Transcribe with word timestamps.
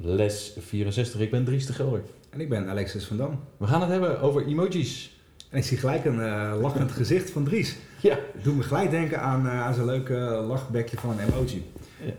Les 0.00 0.52
64, 0.58 1.20
ik 1.20 1.30
ben 1.30 1.44
Dries 1.44 1.66
de 1.66 1.72
Gelder. 1.72 2.02
En 2.30 2.40
ik 2.40 2.48
ben 2.48 2.68
Alexis 2.68 3.04
van 3.04 3.16
Dam. 3.16 3.40
We 3.56 3.66
gaan 3.66 3.80
het 3.80 3.90
hebben 3.90 4.20
over 4.20 4.46
emojis. 4.46 5.20
En 5.50 5.58
ik 5.58 5.64
zie 5.64 5.76
gelijk 5.76 6.04
een 6.04 6.18
uh, 6.18 6.54
lachend 6.60 6.92
gezicht 7.00 7.30
van 7.30 7.44
Dries. 7.44 7.76
Ja. 8.00 8.18
Doe 8.42 8.54
me 8.54 8.62
gelijk 8.62 8.90
denken 8.90 9.20
aan, 9.20 9.46
uh, 9.46 9.66
aan 9.66 9.74
zo'n 9.74 9.84
leuke 9.84 10.14
lachbekje 10.48 10.96
van 10.96 11.10
een 11.10 11.28
emoji. 11.28 11.72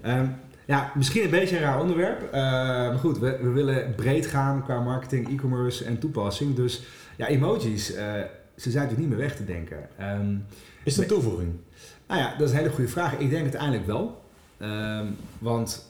Ja. 0.04 0.20
Um, 0.20 0.36
ja, 0.66 0.92
misschien 0.96 1.24
een 1.24 1.30
beetje 1.30 1.56
een 1.56 1.62
raar 1.62 1.82
onderwerp. 1.82 2.22
Uh, 2.22 2.32
maar 2.32 2.98
goed, 2.98 3.20
we, 3.20 3.38
we, 3.42 3.50
willen 3.50 3.96
breed 3.96 4.26
gaan 4.26 4.64
qua 4.64 4.80
marketing, 4.80 5.30
e-commerce 5.30 5.86
en 5.86 6.00
toepassing. 6.00 6.56
Dus 6.56 6.84
ja, 7.18 7.28
emojis, 7.28 7.86
ze 7.86 8.32
zijn 8.56 8.74
natuurlijk 8.74 9.00
niet 9.00 9.10
meer 9.10 9.18
weg 9.18 9.36
te 9.36 9.46
denken. 9.46 9.78
Um, 10.02 10.46
is 10.84 10.96
het 10.96 11.04
een 11.04 11.10
toevoeging? 11.10 11.52
Nou 12.08 12.22
ja, 12.22 12.36
dat 12.38 12.48
is 12.48 12.54
een 12.54 12.60
hele 12.60 12.72
goede 12.72 12.90
vraag. 12.90 13.18
Ik 13.18 13.30
denk 13.30 13.42
uiteindelijk 13.42 13.86
wel. 13.86 14.22
Um, 14.62 15.16
want 15.38 15.89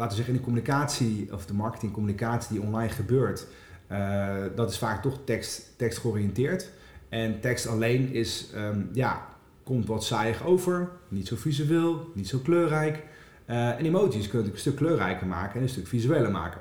laten 0.00 0.16
we 0.16 0.24
zeggen, 0.24 0.34
in 0.34 0.40
de 0.40 0.44
communicatie 0.46 1.32
of 1.32 1.46
de 1.46 1.54
marketingcommunicatie 1.54 2.52
die 2.52 2.66
online 2.66 2.92
gebeurt, 2.92 3.46
uh, 3.92 4.36
dat 4.54 4.70
is 4.70 4.78
vaak 4.78 5.02
toch 5.02 5.18
tekst, 5.24 5.74
tekst 5.76 5.98
georiënteerd. 5.98 6.70
En 7.08 7.40
tekst 7.40 7.66
alleen 7.66 8.12
is, 8.12 8.50
um, 8.56 8.88
ja, 8.92 9.26
komt 9.64 9.86
wat 9.86 10.04
saaiig 10.04 10.44
over, 10.44 10.90
niet 11.08 11.26
zo 11.26 11.36
visueel, 11.36 12.10
niet 12.14 12.28
zo 12.28 12.38
kleurrijk. 12.38 13.02
Uh, 13.46 13.68
en 13.68 13.84
emojis 13.84 14.10
kunnen 14.10 14.20
natuurlijk 14.22 14.54
een 14.54 14.58
stuk 14.58 14.76
kleurrijker 14.76 15.26
maken 15.26 15.56
en 15.56 15.62
een 15.62 15.68
stuk 15.68 15.86
visueler 15.86 16.30
maken. 16.30 16.60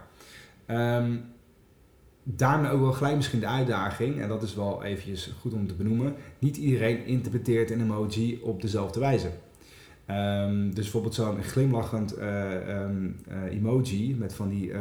Um, 0.67 1.23
daarmee 2.23 2.71
ook 2.71 2.81
wel 2.81 2.93
gelijk 2.93 3.15
misschien 3.15 3.39
de 3.39 3.47
uitdaging, 3.47 4.21
en 4.21 4.27
dat 4.27 4.43
is 4.43 4.55
wel 4.55 4.83
eventjes 4.83 5.33
goed 5.39 5.53
om 5.53 5.67
te 5.67 5.73
benoemen, 5.73 6.15
niet 6.39 6.57
iedereen 6.57 7.05
interpreteert 7.05 7.71
een 7.71 7.81
emoji 7.81 8.39
op 8.43 8.61
dezelfde 8.61 8.99
wijze. 8.99 9.29
Um, 10.11 10.73
dus 10.73 10.83
bijvoorbeeld 10.83 11.13
zo'n 11.13 11.43
glimlachend 11.43 12.17
uh, 12.17 12.81
um, 12.81 13.15
uh, 13.31 13.53
emoji 13.53 14.15
met 14.15 14.33
van 14.33 14.49
die 14.49 14.67
uh, 14.67 14.79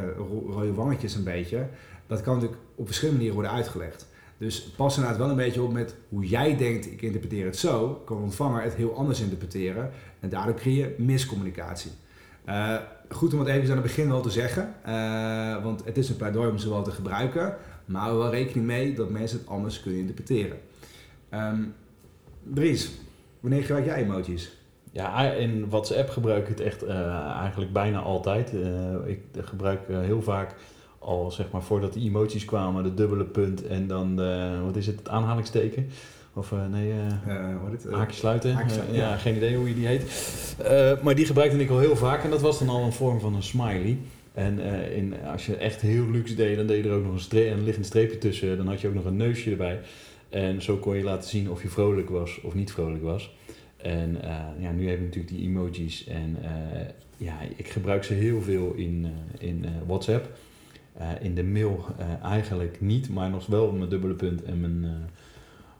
rode 0.49 0.73
wangetjes 0.73 1.15
een 1.15 1.23
beetje, 1.23 1.67
dat 2.07 2.21
kan 2.21 2.33
natuurlijk 2.33 2.61
op 2.75 2.85
verschillende 2.85 3.17
manieren 3.17 3.41
worden 3.41 3.57
uitgelegd. 3.57 4.07
Dus 4.37 4.61
pas 4.61 4.95
inderdaad 4.95 5.19
wel 5.19 5.29
een 5.29 5.35
beetje 5.35 5.61
op 5.61 5.73
met 5.73 5.95
hoe 6.09 6.25
jij 6.25 6.57
denkt, 6.57 6.91
ik 6.91 7.01
interpreteer 7.01 7.45
het 7.45 7.57
zo, 7.57 8.01
kan 8.05 8.17
ontvanger 8.17 8.61
het 8.61 8.75
heel 8.75 8.95
anders 8.95 9.21
interpreteren 9.21 9.89
en 10.19 10.29
daardoor 10.29 10.55
creëer 10.55 10.87
je 10.87 11.03
miscommunicatie. 11.03 11.91
goed 13.09 13.33
om 13.33 13.39
het 13.39 13.47
even 13.47 13.69
aan 13.69 13.77
het 13.77 13.81
begin 13.81 14.07
wel 14.07 14.21
te 14.21 14.29
zeggen, 14.29 14.73
want 15.63 15.85
het 15.85 15.97
is 15.97 16.09
een 16.09 16.17
pleidooi 16.17 16.49
om 16.49 16.57
ze 16.57 16.69
wel 16.69 16.83
te 16.83 16.91
gebruiken, 16.91 17.55
maar 17.85 18.17
wel 18.17 18.31
rekening 18.31 18.65
mee 18.65 18.93
dat 18.93 19.09
mensen 19.09 19.37
het 19.39 19.47
anders 19.47 19.81
kunnen 19.81 19.99
interpreteren. 19.99 20.57
Um, 21.33 21.73
Dries, 22.43 22.91
wanneer 23.39 23.61
gebruik 23.61 23.85
jij 23.85 24.03
emojis? 24.03 24.58
Ja, 24.91 25.31
in 25.31 25.69
WhatsApp 25.69 26.09
gebruik 26.09 26.43
ik 26.43 26.57
het 26.57 26.59
echt 26.59 26.83
uh, 26.83 27.17
eigenlijk 27.39 27.73
bijna 27.73 27.99
altijd. 27.99 28.53
Uh, 28.53 28.61
ik 29.05 29.21
gebruik 29.37 29.79
uh, 29.89 29.99
heel 29.99 30.21
vaak 30.21 30.55
al 30.99 31.31
zeg 31.31 31.51
maar 31.51 31.61
voordat 31.61 31.93
de 31.93 31.99
emoties 31.99 32.45
kwamen, 32.45 32.83
de 32.83 32.93
dubbele 32.93 33.23
punt 33.23 33.67
en 33.67 33.87
dan 33.87 34.15
de, 34.15 34.59
wat 34.65 34.75
is 34.75 34.87
het, 34.87 34.99
het 34.99 35.09
aanhalingsteken. 35.09 35.89
Of 36.33 36.53
nee, 36.71 36.93
haakje 37.91 38.15
sluiten. 38.15 38.53
Haakje 38.53 38.73
sluiten 38.73 38.95
ja, 38.95 39.15
geen 39.15 39.35
idee 39.35 39.55
hoe 39.55 39.67
je 39.67 39.75
die 39.75 39.87
heet. 39.87 40.03
maar 41.03 41.15
die 41.15 41.25
gebruikte 41.25 41.59
ik 41.59 41.69
al 41.69 41.79
heel 41.79 41.95
vaak 41.95 42.23
en 42.23 42.29
dat 42.29 42.41
was 42.41 42.59
dan 42.59 42.69
al 42.69 42.83
een 42.83 42.93
vorm 42.93 43.19
van 43.19 43.35
een 43.35 43.43
smiley. 43.43 43.97
En 44.33 44.59
in, 44.95 45.13
als 45.31 45.45
je 45.45 45.55
echt 45.55 45.81
heel 45.81 46.09
luxe 46.11 46.35
deed, 46.35 46.57
dan 46.57 46.67
deed 46.67 46.83
je 46.83 46.89
er 46.89 46.95
ook 46.95 47.03
nog 47.03 47.13
een, 47.13 47.19
streep, 47.19 47.53
een 47.53 47.63
liggend 47.63 47.85
streepje 47.85 48.17
tussen. 48.17 48.57
Dan 48.57 48.67
had 48.67 48.81
je 48.81 48.87
ook 48.87 48.93
nog 48.93 49.05
een 49.05 49.17
neusje 49.17 49.51
erbij. 49.51 49.79
En 50.29 50.61
zo 50.61 50.77
kon 50.77 50.95
je 50.95 51.03
laten 51.03 51.29
zien 51.29 51.49
of 51.49 51.61
je 51.61 51.69
vrolijk 51.69 52.09
was 52.09 52.41
of 52.41 52.53
niet 52.53 52.71
vrolijk 52.71 53.03
was. 53.03 53.31
En 53.81 54.15
uh, 54.23 54.45
ja, 54.59 54.71
nu 54.71 54.89
heb 54.89 54.97
ik 54.97 55.03
natuurlijk 55.03 55.33
die 55.33 55.47
emojis 55.47 56.07
en 56.07 56.37
uh, 56.41 56.47
ja, 57.17 57.37
ik 57.55 57.67
gebruik 57.67 58.03
ze 58.03 58.13
heel 58.13 58.41
veel 58.41 58.73
in, 58.73 59.05
uh, 59.05 59.47
in 59.47 59.65
WhatsApp. 59.85 60.37
in 61.21 61.35
de 61.35 61.43
mail 61.43 61.85
eigenlijk 62.23 62.81
niet, 62.81 63.09
maar 63.09 63.29
nog 63.29 63.45
wel 63.45 63.71
mijn 63.71 63.89
dubbele 63.89 64.13
punt 64.13 64.43
en 64.43 64.59
mijn, 64.59 65.09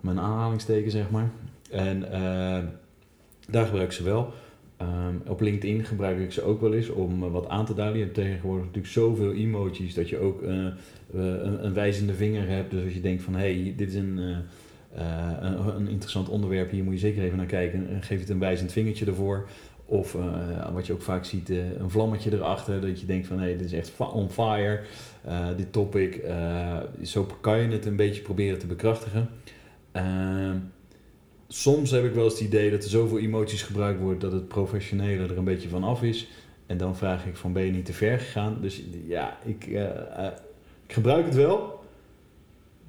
mijn 0.02 0.20
aanhalingsteken, 0.20 0.92
zeg 0.92 1.10
maar. 1.10 1.30
En 1.72 2.00
daar 3.48 3.66
gebruik 3.66 3.88
ik 3.88 3.92
ze 3.92 4.04
wel. 4.04 4.34
Um, 4.81 5.22
op 5.28 5.42
LinkedIn 5.42 5.86
gebruik 5.86 6.20
ik 6.20 6.31
ze 6.31 6.42
ook 6.42 6.62
wel 6.62 6.74
eens 6.74 6.90
om 6.90 7.31
wat 7.31 7.48
aan 7.48 7.66
te 7.66 7.74
duiden. 7.74 7.98
Je 7.98 8.04
hebt 8.04 8.16
tegenwoordig 8.16 8.66
natuurlijk 8.66 8.94
zoveel 8.94 9.34
emojis 9.34 9.94
dat 9.94 10.10
je 10.10 10.18
ook 10.18 10.42
een, 10.42 10.74
een, 11.66 11.74
wijzende 11.74 12.14
vinger 12.14 12.48
hebt. 12.48 12.72
Dus 12.72 12.84
als 12.84 12.94
je 12.94 13.02
denkt 13.02 13.24
van 13.24 13.34
hé, 13.34 13.62
hey, 13.62 13.74
dit 13.78 13.88
is 13.88 13.96
een 13.96 14.20
een, 14.94 15.75
een, 15.75 15.88
interessant 15.88 16.29
onderwerp, 16.29 16.72
hier 16.72 16.83
moet 16.83 16.94
je 16.94 17.00
zeker 17.00 17.23
even 17.23 17.38
naar 17.38 17.45
kijken. 17.45 17.88
Geef 18.01 18.19
het 18.19 18.29
een 18.29 18.39
wijzend 18.39 18.72
vingertje 18.72 19.05
ervoor. 19.05 19.50
Of 19.85 20.13
uh, 20.13 20.73
wat 20.73 20.88
je 20.88 20.94
ook 20.94 21.01
vaak 21.01 21.25
ziet, 21.25 21.50
uh, 21.50 21.79
een 21.79 21.89
vlammetje 21.89 22.33
erachter. 22.33 22.81
Dat 22.81 23.00
je 23.00 23.05
denkt 23.05 23.27
van 23.27 23.39
hé, 23.39 23.57
dit 23.57 23.66
is 23.66 23.73
echt 23.73 23.94
on 23.97 24.29
fire, 24.29 24.81
dit 25.57 25.72
topic. 25.72 26.22
zo 27.03 27.27
kan 27.41 27.59
je 27.59 27.67
het 27.67 27.85
een 27.85 27.95
beetje 27.95 28.22
proberen 28.22 28.59
te 28.59 28.67
bekrachtigen. 28.67 29.29
Ehm, 29.91 30.57
soms 31.47 31.91
heb 31.91 32.03
ik 32.03 32.13
wel 32.13 32.23
eens 32.23 32.33
het 32.33 32.44
idee 32.44 32.71
dat 32.71 32.83
er 32.83 32.89
zoveel 32.89 33.19
emoties 33.19 33.61
gebruikt 33.61 34.00
wordt 34.00 34.21
dat 34.21 34.31
het 34.31 34.47
professionele 34.47 35.23
er 35.23 35.38
een 35.38 35.44
beetje 35.44 35.69
van 35.69 35.83
af 35.83 36.03
is. 36.03 36.27
En 36.66 36.77
dan 36.77 36.95
vraag 36.95 37.25
ik 37.25 37.35
van 37.35 37.53
ben 37.53 37.66
je 37.66 37.71
niet 37.71 37.85
te 37.85 37.94
ver 37.94 38.19
gegaan? 38.19 38.57
Dus 38.61 38.83
ja, 39.07 39.38
ik, 39.45 39.66
ik 40.85 40.94
gebruik 40.94 41.25
het 41.25 41.35
wel. 41.35 41.78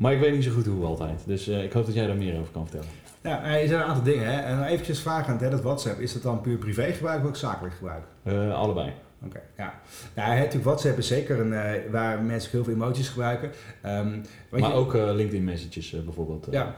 Maar 0.00 0.12
ik 0.12 0.20
weet 0.20 0.32
niet 0.32 0.44
zo 0.44 0.50
goed 0.50 0.66
hoe 0.66 0.84
altijd. 0.84 1.22
Dus 1.26 1.48
uh, 1.48 1.64
ik 1.64 1.72
hoop 1.72 1.86
dat 1.86 1.94
jij 1.94 2.06
daar 2.06 2.16
meer 2.16 2.40
over 2.40 2.52
kan 2.52 2.68
vertellen. 2.68 2.88
Ja, 3.22 3.44
er 3.44 3.68
zijn 3.68 3.80
een 3.80 3.86
aantal 3.86 4.04
dingen. 4.04 4.26
Hè. 4.26 4.40
En 4.40 4.64
eventjes 4.64 5.00
vragend, 5.00 5.40
hè, 5.40 5.50
dat 5.50 5.62
WhatsApp, 5.62 6.00
is 6.00 6.12
dat 6.12 6.22
dan 6.22 6.40
puur 6.40 6.56
privé 6.56 6.92
gebruik 6.92 7.22
of 7.22 7.28
ook 7.28 7.36
zakelijk 7.36 7.74
gebruik? 7.74 8.02
Uh, 8.22 8.54
allebei. 8.54 8.92
Oké, 9.24 9.36
okay, 9.36 9.42
ja. 9.56 9.80
Nou, 10.14 10.38
natuurlijk 10.38 10.64
WhatsApp 10.64 10.98
is 10.98 11.06
zeker 11.06 11.40
een, 11.40 11.52
uh, 11.52 11.90
waar 11.90 12.22
mensen 12.22 12.50
heel 12.50 12.64
veel 12.64 12.72
emoties 12.72 13.08
gebruiken. 13.08 13.50
Um, 13.86 14.22
maar 14.50 14.60
je, 14.60 14.72
ook 14.72 14.94
uh, 14.94 15.10
LinkedIn 15.14 15.44
messages 15.44 15.92
uh, 15.92 16.00
bijvoorbeeld. 16.00 16.46
ja. 16.50 16.74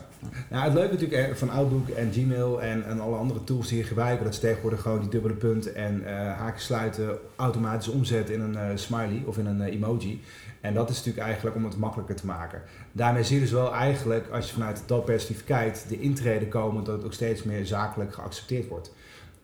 Nou, 0.50 0.64
het 0.64 0.74
leuke 0.74 0.92
natuurlijk 0.92 1.36
van 1.36 1.50
Outlook 1.50 1.88
en 1.88 2.12
Gmail 2.12 2.62
en, 2.62 2.84
en 2.84 3.00
alle 3.00 3.16
andere 3.16 3.44
tools 3.44 3.68
die 3.68 3.78
je 3.78 3.84
gebruiken, 3.84 4.24
dat 4.24 4.34
ze 4.34 4.40
tegenwoordig 4.40 4.80
gewoon 4.80 5.00
die 5.00 5.08
dubbele 5.08 5.34
punt 5.34 5.72
en 5.72 6.04
haakjes 6.36 6.64
sluiten 6.64 7.18
automatisch 7.36 7.88
omzetten 7.88 8.34
in 8.34 8.40
een 8.40 8.78
smiley 8.78 9.22
of 9.26 9.38
in 9.38 9.46
een 9.46 9.62
emoji. 9.62 10.22
En 10.62 10.74
dat 10.74 10.90
is 10.90 10.96
natuurlijk 10.96 11.24
eigenlijk 11.24 11.56
om 11.56 11.64
het 11.64 11.76
makkelijker 11.76 12.14
te 12.14 12.26
maken. 12.26 12.62
Daarmee 12.92 13.22
zie 13.22 13.34
je 13.34 13.42
dus 13.42 13.50
wel 13.50 13.74
eigenlijk, 13.74 14.28
als 14.28 14.46
je 14.46 14.52
vanuit 14.52 14.82
dat 14.86 15.04
perspectief 15.04 15.44
kijkt, 15.44 15.88
de 15.88 16.00
intreden 16.00 16.48
komen 16.48 16.84
dat 16.84 16.96
het 16.96 17.04
ook 17.04 17.12
steeds 17.12 17.42
meer 17.42 17.66
zakelijk 17.66 18.14
geaccepteerd 18.14 18.68
wordt. 18.68 18.92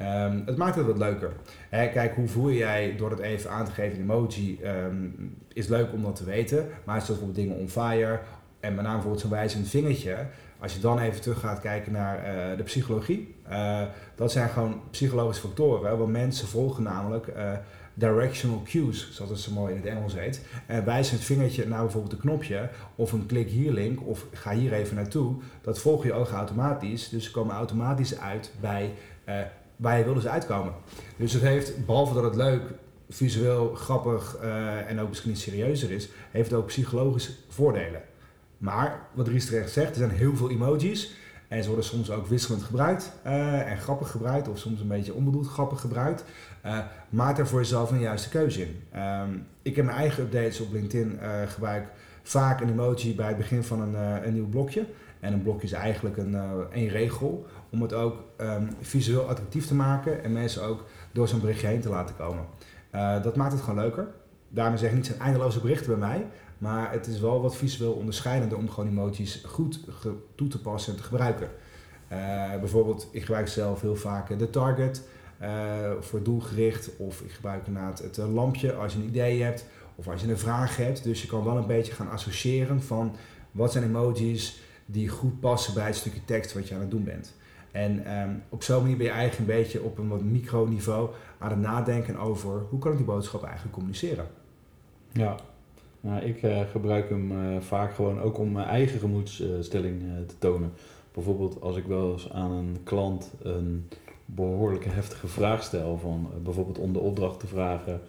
Um, 0.00 0.42
het 0.47 0.56
maakt 0.56 0.76
het 0.76 0.86
wat 0.86 0.98
leuker. 0.98 1.32
He, 1.69 1.88
kijk, 1.88 2.14
hoe 2.14 2.28
voel 2.28 2.50
jij 2.50 2.94
door 2.97 3.10
het 3.10 3.19
even 3.19 3.50
aan 3.50 3.64
te 3.64 3.70
geven 3.70 3.97
in 3.97 4.03
emoji, 4.03 4.60
um, 4.64 5.36
is 5.53 5.66
leuk 5.66 5.92
om 5.92 6.03
dat 6.03 6.16
te 6.16 6.25
weten. 6.25 6.66
Maar 6.84 6.97
het 6.97 7.06
bijvoorbeeld 7.06 7.34
dingen 7.36 7.56
on 7.56 7.69
fire 7.69 8.20
en 8.60 8.75
met 8.75 8.82
name 8.82 8.92
bijvoorbeeld 8.92 9.20
zo'n 9.20 9.31
wijzend 9.31 9.69
vingertje. 9.69 10.26
Als 10.58 10.75
je 10.75 10.81
dan 10.81 10.98
even 10.98 11.20
terug 11.20 11.41
gaat 11.41 11.60
kijken 11.60 11.92
naar 11.92 12.19
uh, 12.19 12.56
de 12.56 12.62
psychologie, 12.62 13.34
uh, 13.50 13.82
dat 14.14 14.32
zijn 14.32 14.48
gewoon 14.48 14.81
psychologische 14.91 15.47
factoren. 15.47 15.98
Want 15.98 16.12
mensen 16.12 16.48
volgen 16.48 16.82
namelijk 16.82 17.26
uh, 17.26 17.53
directional 17.94 18.62
cues, 18.64 19.10
zoals 19.12 19.31
het 19.31 19.41
zo 19.41 19.53
mooi 19.53 19.75
in 19.75 19.81
het 19.81 19.87
Engels 19.88 20.14
heet. 20.14 20.47
En 20.66 20.84
wijs 20.84 21.10
het 21.10 21.20
vingertje 21.20 21.67
naar 21.67 21.82
bijvoorbeeld 21.82 22.12
een 22.12 22.19
knopje 22.19 22.69
of 22.94 23.12
een 23.12 23.26
klik 23.26 23.49
hier 23.49 23.72
link 23.72 24.06
of 24.06 24.26
ga 24.32 24.52
hier 24.52 24.72
even 24.72 24.96
naartoe. 24.96 25.34
Dat 25.61 25.78
volg 25.78 26.05
je 26.05 26.12
ogen 26.12 26.37
automatisch. 26.37 27.08
Dus 27.08 27.25
ze 27.25 27.31
komen 27.31 27.55
automatisch 27.55 28.19
uit 28.19 28.52
bij 28.61 28.90
uh, 29.28 29.34
waar 29.78 29.98
je 29.98 30.04
wil 30.04 30.14
dus 30.14 30.26
uitkomen. 30.26 30.72
Dus 31.16 31.32
het 31.32 31.42
heeft, 31.42 31.86
behalve 31.86 32.14
dat 32.14 32.25
het 32.25 32.36
leuk, 32.36 32.62
visueel, 33.10 33.75
grappig 33.75 34.36
uh, 34.42 34.90
en 34.90 35.00
ook 35.00 35.08
misschien 35.08 35.36
serieuzer 35.36 35.90
is, 35.90 36.08
heeft 36.30 36.50
het 36.50 36.58
ook 36.58 36.66
psychologische 36.66 37.32
voordelen. 37.48 38.00
Maar, 38.58 39.00
wat 39.14 39.28
Ries 39.28 39.46
terecht 39.46 39.72
zegt, 39.72 39.90
er 39.90 39.96
zijn 39.96 40.10
heel 40.10 40.36
veel 40.36 40.50
emojis. 40.50 41.16
En 41.48 41.62
ze 41.62 41.69
worden 41.69 41.84
soms 41.84 42.10
ook 42.10 42.26
wisselend 42.26 42.62
gebruikt 42.62 43.12
uh, 43.26 43.70
en 43.70 43.78
grappig 43.78 44.10
gebruikt, 44.10 44.48
of 44.48 44.58
soms 44.58 44.80
een 44.80 44.88
beetje 44.88 45.14
onbedoeld 45.14 45.46
grappig 45.46 45.81
gebruikt. 45.81 46.24
Uh, 46.66 46.78
maak 47.08 47.38
er 47.38 47.46
voor 47.46 47.60
jezelf 47.60 47.90
een 47.90 48.00
juiste 48.00 48.28
keuze 48.28 48.60
in. 48.60 49.00
Um, 49.00 49.46
ik 49.62 49.76
heb 49.76 49.84
mijn 49.84 49.96
eigen 49.96 50.22
updates 50.22 50.60
op 50.60 50.72
LinkedIn 50.72 51.19
uh, 51.22 51.28
gebruik 51.46 51.88
vaak 52.22 52.60
een 52.60 52.69
emoji 52.69 53.14
bij 53.14 53.28
het 53.28 53.36
begin 53.36 53.64
van 53.64 53.81
een, 53.81 54.26
een 54.26 54.34
nieuw 54.34 54.48
blokje. 54.48 54.84
En 55.20 55.32
een 55.32 55.43
blokje 55.43 55.67
is 55.67 55.73
eigenlijk 55.73 56.17
een, 56.17 56.35
een 56.70 56.88
regel 56.88 57.47
om 57.70 57.82
het 57.82 57.93
ook 57.93 58.23
um, 58.41 58.69
visueel 58.81 59.29
attractief 59.29 59.67
te 59.67 59.75
maken 59.75 60.25
en 60.25 60.32
mensen 60.32 60.62
ook 60.62 60.85
door 61.12 61.29
zo'n 61.29 61.41
berichtje 61.41 61.67
heen 61.67 61.81
te 61.81 61.88
laten 61.88 62.17
komen. 62.17 62.44
dat 63.23 63.37
maakt 63.37 63.53
het 63.53 63.61
gewoon 63.61 63.81
leuker. 63.81 64.09
daarmee 64.49 64.79
zeg 64.79 64.91
ik 64.91 64.97
niet 64.97 65.06
zijn 65.06 65.20
eindeloze 65.20 65.61
berichten 65.61 65.99
bij 65.99 66.09
mij. 66.09 66.26
Maar 66.59 66.93
het 66.93 67.06
is 67.06 67.20
wel 67.20 67.43
wat 67.43 67.56
visueel 67.56 67.93
onderscheidender 67.93 68.59
om 68.59 68.70
gewoon 68.70 68.88
emojis 68.88 69.43
goed 69.47 69.81
toe 70.35 70.49
te 70.49 70.61
passen 70.61 70.93
en 70.93 70.99
te 70.99 71.05
gebruiken. 71.05 71.49
Uh, 72.12 72.19
bijvoorbeeld, 72.59 73.09
ik 73.11 73.20
gebruik 73.20 73.49
zelf 73.49 73.81
heel 73.81 73.97
vaak 73.97 74.38
de 74.38 74.50
target 74.50 75.03
voor 76.00 76.23
doelgericht. 76.23 76.91
Of 76.97 77.20
ik 77.20 77.31
gebruik 77.31 77.67
inderdaad 77.67 77.99
het 77.99 78.17
lampje 78.17 78.75
als 78.75 78.93
je 78.93 78.99
een 78.99 79.06
idee 79.06 79.43
hebt. 79.43 79.65
Of 79.94 80.09
als 80.09 80.20
je 80.20 80.29
een 80.29 80.38
vraag 80.38 80.76
hebt. 80.76 81.05
Dus 81.05 81.23
je 81.23 81.29
kan 81.29 81.44
wel 81.44 81.56
een 81.56 81.67
beetje 81.67 81.93
gaan 81.93 82.11
associëren 82.11 82.82
van 82.82 83.17
wat 83.50 83.73
zijn 83.73 83.85
emojis 83.85 84.61
die 84.90 85.08
goed 85.08 85.40
passen 85.40 85.75
bij 85.75 85.87
het 85.87 85.96
stukje 85.96 86.25
tekst 86.25 86.52
wat 86.52 86.69
je 86.69 86.75
aan 86.75 86.81
het 86.81 86.90
doen 86.90 87.05
bent. 87.05 87.35
En 87.70 88.20
um, 88.20 88.43
op 88.49 88.62
zo'n 88.62 88.81
manier 88.82 88.96
ben 88.96 89.06
je 89.06 89.12
eigenlijk 89.12 89.50
een 89.50 89.56
beetje 89.56 89.82
op 89.82 89.99
een 89.99 90.08
wat 90.08 90.23
microniveau 90.23 91.11
aan 91.38 91.50
het 91.50 91.61
nadenken 91.61 92.17
over 92.17 92.62
hoe 92.70 92.79
kan 92.79 92.90
ik 92.90 92.96
die 92.96 93.06
boodschap 93.06 93.43
eigenlijk 93.43 93.75
communiceren. 93.75 94.26
Ja, 95.12 95.37
nou, 96.00 96.23
ik 96.23 96.43
uh, 96.43 96.61
gebruik 96.70 97.08
hem 97.08 97.32
uh, 97.32 97.61
vaak 97.61 97.94
gewoon 97.94 98.20
ook 98.20 98.38
om 98.38 98.52
mijn 98.52 98.67
eigen 98.67 98.99
gemoedsstelling 98.99 100.02
uh, 100.02 100.08
te 100.26 100.38
tonen. 100.38 100.73
Bijvoorbeeld 101.12 101.61
als 101.61 101.76
ik 101.76 101.84
wel 101.84 102.12
eens 102.12 102.31
aan 102.32 102.50
een 102.50 102.76
klant 102.84 103.32
een 103.43 103.88
behoorlijke 104.25 104.88
heftige 104.88 105.29
vraag 105.29 105.62
stel, 105.62 105.99
van 105.99 106.31
bijvoorbeeld 106.43 106.79
om 106.79 106.93
de 106.93 106.99
opdracht 106.99 107.41
te 107.41 107.46
vragen 107.46 108.00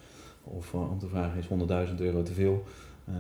of 0.44 0.74
om 0.74 1.00
te 1.00 1.08
vragen 1.08 1.40
is 1.40 1.48
100.000 1.90 1.96
euro 1.98 2.24
te 2.24 2.34
veel, 2.34 2.64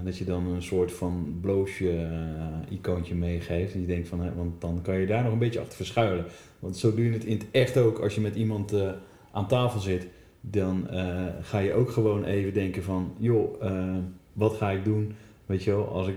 dat 0.03 0.17
je 0.17 0.25
dan 0.25 0.47
een 0.47 0.63
soort 0.63 0.91
van 0.91 1.37
bloosje-icoontje 1.41 3.15
meegeeft. 3.15 3.73
En 3.73 3.81
je 3.81 3.87
denkt 3.87 4.07
van, 4.07 4.21
hè, 4.21 4.33
want 4.35 4.61
dan 4.61 4.79
kan 4.81 4.99
je 4.99 5.07
daar 5.07 5.23
nog 5.23 5.33
een 5.33 5.39
beetje 5.39 5.59
achter 5.59 5.75
verschuilen. 5.75 6.25
Want 6.59 6.77
zo 6.77 6.93
doe 6.93 7.05
je 7.05 7.11
het 7.11 7.25
in 7.25 7.37
het 7.37 7.47
echt 7.51 7.77
ook 7.77 7.99
als 7.99 8.15
je 8.15 8.21
met 8.21 8.35
iemand 8.35 8.73
aan 9.31 9.47
tafel 9.47 9.79
zit. 9.79 10.07
Dan 10.41 10.87
ga 11.41 11.59
je 11.59 11.73
ook 11.73 11.89
gewoon 11.89 12.23
even 12.23 12.53
denken 12.53 12.83
van, 12.83 13.13
joh 13.17 13.61
wat 14.33 14.53
ga 14.53 14.71
ik 14.71 14.83
doen? 14.83 15.13
Weet 15.45 15.63
je 15.63 15.71
wel, 15.71 15.87
als 15.87 16.07
ik, 16.07 16.15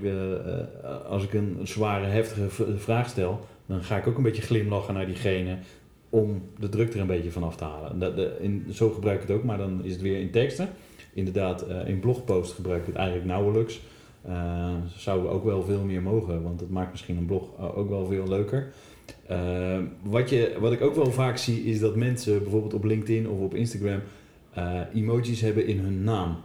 als 1.06 1.24
ik 1.24 1.32
een 1.32 1.58
zware, 1.62 2.06
heftige 2.06 2.76
vraag 2.76 3.08
stel, 3.08 3.40
dan 3.66 3.82
ga 3.82 3.96
ik 3.96 4.06
ook 4.06 4.16
een 4.16 4.22
beetje 4.22 4.42
glimlachen 4.42 4.94
naar 4.94 5.06
diegene 5.06 5.56
om 6.10 6.42
de 6.58 6.68
druk 6.68 6.94
er 6.94 7.00
een 7.00 7.06
beetje 7.06 7.30
van 7.30 7.42
af 7.42 7.56
te 7.56 7.64
halen. 7.64 8.40
In, 8.40 8.66
zo 8.72 8.90
gebruik 8.90 9.22
ik 9.22 9.28
het 9.28 9.36
ook, 9.36 9.44
maar 9.44 9.58
dan 9.58 9.84
is 9.84 9.92
het 9.92 10.00
weer 10.00 10.20
in 10.20 10.30
teksten. 10.30 10.68
Inderdaad, 11.14 11.68
uh, 11.68 11.88
in 11.88 12.00
blogpost 12.00 12.52
gebruik 12.52 12.80
ik 12.80 12.86
het 12.86 12.96
eigenlijk 12.96 13.26
nauwelijks. 13.26 13.80
Uh, 14.26 14.74
zou 14.96 15.28
ook 15.28 15.44
wel 15.44 15.62
veel 15.62 15.84
meer 15.84 16.02
mogen, 16.02 16.42
want 16.42 16.60
het 16.60 16.70
maakt 16.70 16.90
misschien 16.90 17.16
een 17.16 17.26
blog 17.26 17.74
ook 17.74 17.88
wel 17.88 18.06
veel 18.06 18.28
leuker. 18.28 18.72
Wat, 20.02 20.30
je, 20.30 20.56
wat 20.60 20.72
ik 20.72 20.80
ook 20.80 20.94
wel 20.94 21.10
vaak 21.10 21.36
zie, 21.36 21.64
is 21.64 21.80
dat 21.80 21.96
mensen 21.96 22.42
bijvoorbeeld 22.42 22.74
op 22.74 22.84
LinkedIn 22.84 23.28
of 23.28 23.40
op 23.40 23.54
Instagram 23.54 24.00
emojis 24.94 25.40
hebben 25.40 25.66
in 25.66 25.78
hun 25.78 26.04
naam. 26.04 26.36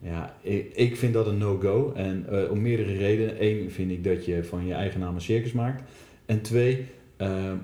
Ja, 0.00 0.36
ik, 0.40 0.72
ik, 0.74 0.96
vind 0.96 1.12
dat 1.12 1.26
een 1.26 1.38
no-go. 1.38 1.92
En 1.94 2.26
om 2.50 2.62
meerdere 2.62 2.96
redenen. 2.96 3.44
Eén, 3.44 3.70
vind 3.70 3.90
ik 3.90 4.04
dat 4.04 4.24
je 4.24 4.44
van 4.44 4.66
je 4.66 4.74
eigen 4.74 5.00
naam 5.00 5.14
een 5.14 5.20
circus 5.20 5.52
maakt. 5.52 5.82
En 6.26 6.40
twee, 6.40 6.86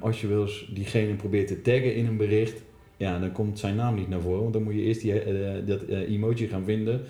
als 0.01 0.21
je 0.21 0.27
wel 0.27 0.49
diegene 0.75 1.15
probeert 1.15 1.47
te 1.47 1.63
taggen 1.63 1.95
in 1.95 2.07
een 2.07 2.17
bericht, 2.17 2.63
ja, 2.97 3.19
dan 3.19 3.33
komt 3.33 3.59
zijn 3.59 3.77
naam 3.77 3.95
niet 3.95 4.09
naar 4.09 4.21
voren. 4.21 4.41
Want 4.41 4.53
dan 4.53 4.63
moet 4.63 4.75
je 4.75 4.81
eerst 4.81 5.01
die, 5.01 5.15
dat 5.65 5.83
emoji 5.89 6.47
gaan 6.47 6.65
vinden 6.65 7.01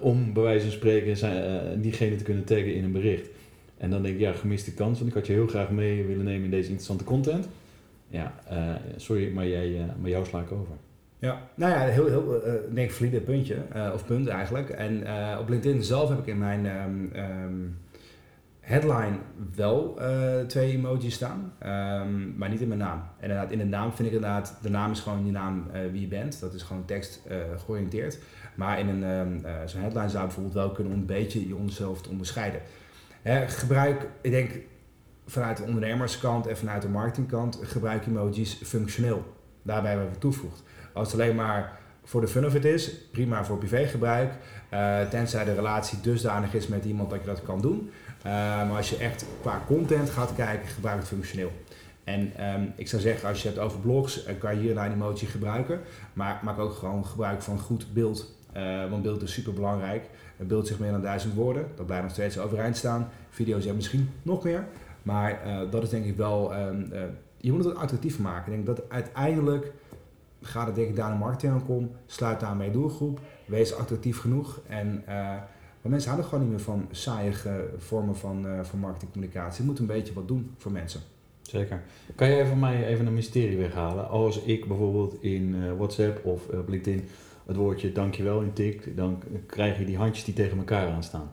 om 0.00 0.32
bij 0.32 0.42
wijze 0.42 0.64
van 0.64 0.72
spreken 0.72 1.16
zijn, 1.16 1.80
diegene 1.80 2.16
te 2.16 2.24
kunnen 2.24 2.44
taggen 2.44 2.74
in 2.74 2.84
een 2.84 2.92
bericht. 2.92 3.28
En 3.76 3.90
dan 3.90 4.02
denk 4.02 4.14
ik, 4.14 4.20
ja, 4.20 4.32
gemiste 4.32 4.74
kans, 4.74 4.98
want 4.98 5.10
ik 5.10 5.16
had 5.16 5.26
je 5.26 5.32
heel 5.32 5.46
graag 5.46 5.70
mee 5.70 6.04
willen 6.04 6.24
nemen 6.24 6.44
in 6.44 6.50
deze 6.50 6.68
interessante 6.68 7.04
content. 7.04 7.48
Ja, 8.08 8.34
sorry, 8.96 9.32
maar, 9.32 9.46
jij, 9.46 9.86
maar 10.00 10.10
jou 10.10 10.26
sla 10.26 10.40
ik 10.40 10.52
over. 10.52 10.74
Ja, 11.18 11.48
nou 11.54 11.72
ja, 11.72 11.78
heel, 11.78 12.06
heel 12.06 12.46
uh, 12.46 12.52
denk 12.74 12.90
valide 12.90 13.20
puntje, 13.20 13.56
uh, 13.76 13.90
of 13.94 14.06
punt 14.06 14.28
eigenlijk. 14.28 14.70
En 14.70 15.00
uh, 15.02 15.38
op 15.40 15.48
LinkedIn 15.48 15.82
zelf 15.82 16.08
heb 16.08 16.18
ik 16.18 16.26
in 16.26 16.38
mijn 16.38 16.66
um, 16.66 17.12
um, 17.16 17.76
headline 18.66 19.16
wel 19.54 20.00
twee 20.46 20.72
emojis 20.72 21.14
staan, 21.14 21.52
um, 21.66 22.34
maar 22.36 22.48
niet 22.48 22.60
in 22.60 22.68
mijn 22.68 22.80
naam. 22.80 22.98
En 22.98 23.22
inderdaad, 23.22 23.50
in 23.50 23.58
de 23.58 23.64
naam 23.64 23.92
vind 23.92 24.08
ik 24.08 24.14
inderdaad, 24.14 24.58
de 24.62 24.70
naam 24.70 24.90
is 24.90 25.00
gewoon 25.00 25.26
je 25.26 25.32
naam 25.32 25.66
wie 25.92 26.00
je 26.00 26.06
bent. 26.06 26.40
Dat 26.40 26.54
is 26.54 26.62
gewoon 26.62 26.84
tekst 26.84 27.22
georiënteerd. 27.64 28.18
Maar 28.54 28.78
in 28.78 28.88
een 28.88 29.44
zo'n 29.66 29.80
headline 29.80 30.08
zou 30.08 30.24
bijvoorbeeld 30.24 30.54
wel 30.54 30.70
kunnen 30.70 30.92
om 30.92 30.98
een 30.98 31.06
beetje 31.06 31.48
jezelf 31.48 32.02
te 32.02 32.08
onderscheiden. 32.08 32.60
Hè, 33.22 33.48
gebruik, 33.48 34.08
ik 34.20 34.30
denk 34.30 34.50
vanuit 35.26 35.56
de 35.56 35.62
ondernemerskant 35.62 36.46
en 36.46 36.56
vanuit 36.56 36.82
de 36.82 36.88
marketingkant, 36.88 37.58
gebruik 37.62 38.06
emojis 38.06 38.60
functioneel. 38.64 39.34
Daarbij 39.62 39.90
hebben 39.90 40.10
we 40.10 40.18
toevoegd. 40.18 40.62
Als 40.92 41.12
het 41.12 41.20
alleen 41.20 41.34
maar 41.34 41.78
voor 42.04 42.20
de 42.20 42.28
fun 42.28 42.46
of 42.46 42.54
it 42.54 42.64
is, 42.64 42.94
prima 43.12 43.44
voor 43.44 43.58
privégebruik. 43.58 44.32
Uh, 44.72 45.00
tenzij 45.08 45.44
de 45.44 45.54
relatie 45.54 46.00
dusdanig 46.00 46.54
is 46.54 46.68
met 46.68 46.84
iemand 46.84 47.10
dat 47.10 47.20
je 47.20 47.26
dat 47.26 47.42
kan 47.42 47.60
doen. 47.60 47.90
Uh, 48.26 48.32
maar 48.68 48.76
als 48.76 48.90
je 48.90 48.96
echt 48.96 49.24
qua 49.40 49.62
content 49.66 50.10
gaat 50.10 50.34
kijken, 50.34 50.68
gebruik 50.68 50.98
het 50.98 51.08
functioneel. 51.08 51.52
En 52.04 52.32
um, 52.54 52.72
ik 52.76 52.88
zou 52.88 53.02
zeggen, 53.02 53.28
als 53.28 53.42
je 53.42 53.48
het 53.48 53.58
over 53.58 53.80
blogs, 53.80 54.26
uh, 54.26 54.38
kan 54.38 54.54
je 54.54 54.60
hier 54.60 54.76
een 54.76 54.92
emoji 54.92 55.26
gebruiken. 55.26 55.80
Maar 56.12 56.40
maak 56.42 56.58
ook 56.58 56.72
gewoon 56.72 57.06
gebruik 57.06 57.42
van 57.42 57.58
goed 57.58 57.86
beeld. 57.92 58.34
want 58.90 59.02
beeld 59.02 59.22
is 59.22 59.32
super 59.32 59.52
belangrijk. 59.52 60.04
Een 60.38 60.46
beeld 60.46 60.66
zegt 60.66 60.80
meer 60.80 60.90
dan 60.90 61.02
duizend 61.02 61.34
woorden. 61.34 61.66
Dat 61.76 61.86
blijft 61.86 62.04
nog 62.04 62.12
steeds 62.12 62.38
overeind 62.38 62.76
staan. 62.76 63.08
Video's 63.30 63.58
hebben 63.58 63.76
misschien 63.76 64.10
nog 64.22 64.44
meer. 64.44 64.64
Maar 65.02 65.40
dat 65.70 65.82
is 65.82 65.88
denk 65.88 66.04
ik 66.04 66.16
wel. 66.16 66.56
Um, 66.56 66.92
je 67.36 67.52
moet 67.52 67.64
het 67.64 67.76
attractief 67.76 68.18
maken. 68.18 68.52
Ik 68.52 68.64
denk 68.64 68.76
dat 68.76 68.90
uiteindelijk 68.90 69.72
ga 70.42 70.66
er 70.66 70.74
denk 70.74 70.88
ik 70.88 70.96
daar 70.96 71.08
naar 71.08 71.18
marketing 71.18 71.52
aan 71.52 71.66
kom, 71.66 71.90
sluit 72.06 72.40
daarmee 72.40 72.70
doelgroep, 72.70 73.20
wees 73.44 73.74
attractief 73.74 74.20
genoeg. 74.20 74.60
En, 74.68 75.04
maar 75.86 75.94
mensen 75.94 76.14
houden 76.14 76.30
gewoon 76.30 76.48
niet 76.48 76.56
meer 76.56 76.64
van 76.64 76.88
saaie 76.90 77.32
vormen 77.76 78.16
van, 78.16 78.46
uh, 78.46 78.64
van 78.64 78.78
marketingcommunicatie. 78.78 79.62
Je 79.62 79.68
moet 79.68 79.78
een 79.78 79.86
beetje 79.86 80.14
wat 80.14 80.28
doen 80.28 80.50
voor 80.56 80.72
mensen. 80.72 81.00
Zeker. 81.42 81.82
Kan 82.14 82.28
je 82.28 82.42
even 82.42 82.58
mij 82.58 82.86
even 82.86 83.06
een 83.06 83.14
mysterie 83.14 83.56
weghalen? 83.56 84.08
Als 84.08 84.42
ik 84.42 84.68
bijvoorbeeld 84.68 85.22
in 85.22 85.54
uh, 85.54 85.72
WhatsApp 85.76 86.24
of 86.24 86.48
op 86.48 86.68
LinkedIn 86.68 87.08
het 87.46 87.56
woordje 87.56 87.92
dankjewel 87.92 88.40
in 88.40 88.52
tik, 88.52 88.96
dan 88.96 89.22
krijg 89.46 89.78
je 89.78 89.84
die 89.84 89.96
handjes 89.96 90.24
die 90.24 90.34
tegen 90.34 90.58
elkaar 90.58 90.90
aanstaan. 90.90 91.30